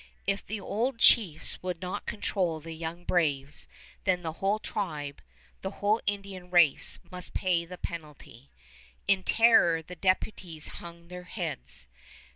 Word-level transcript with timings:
If 0.25 0.43
the 0.43 0.59
old 0.59 0.97
chiefs 0.97 1.61
would 1.61 1.79
not 1.79 2.07
control 2.07 2.59
the 2.59 2.73
young 2.73 3.03
braves, 3.05 3.67
then 4.03 4.23
the 4.23 4.31
whole 4.41 4.57
tribe, 4.57 5.21
the 5.61 5.69
whole 5.69 6.01
Indian 6.07 6.49
race, 6.49 6.97
must 7.11 7.35
pay 7.35 7.65
the 7.65 7.77
penalty. 7.77 8.49
In 9.07 9.21
terror 9.21 9.83
the 9.83 9.95
deputies 9.95 10.67
hung 10.81 11.09
their 11.09 11.25
heads. 11.25 11.85